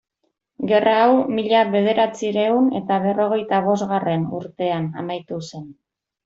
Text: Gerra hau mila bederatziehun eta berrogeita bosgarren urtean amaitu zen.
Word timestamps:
Gerra 0.69 0.93
hau 1.01 1.11
mila 1.39 1.59
bederatziehun 1.75 2.71
eta 2.79 2.97
berrogeita 3.05 3.61
bosgarren 3.69 4.27
urtean 4.39 4.89
amaitu 5.05 5.41
zen. 5.51 5.71